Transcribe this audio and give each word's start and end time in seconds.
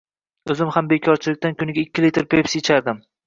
O‘zim 0.53 0.71
ham 0.77 0.87
bekorchilikdan 0.93 1.57
kuniga 1.61 1.83
ikki 1.83 2.07
litr 2.09 2.27
Pepsi 2.35 2.61
ichardim. 2.63 3.05